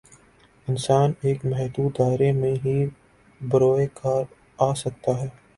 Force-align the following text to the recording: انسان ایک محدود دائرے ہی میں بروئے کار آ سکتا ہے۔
انسان 0.67 1.11
ایک 1.21 1.45
محدود 1.45 1.91
دائرے 1.99 2.27
ہی 2.27 2.37
میں 2.39 2.85
بروئے 3.41 3.87
کار 3.93 4.23
آ 4.59 4.73
سکتا 4.73 5.11
ہے۔ 5.21 5.27